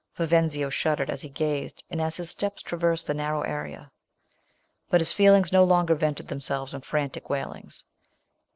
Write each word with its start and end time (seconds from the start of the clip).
Vivenzio 0.15 0.69
shuddered 0.71 1.11
as 1.11 1.21
he 1.21 1.29
gazed, 1.29 1.83
and 1.91 2.01
as 2.01 2.17
his 2.17 2.31
steps 2.31 2.63
traversed 2.63 3.05
the 3.05 3.13
narrowed 3.13 3.43
area. 3.45 3.91
But 4.89 4.99
his 4.99 5.11
feelings 5.11 5.53
no 5.53 5.63
longer 5.63 5.93
vented 5.93 6.27
themselves 6.27 6.73
in 6.73 6.81
frantic 6.81 7.25
Avail 7.29 7.53
ings. 7.53 7.85